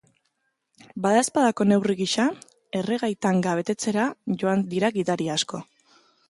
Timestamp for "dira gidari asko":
4.73-5.63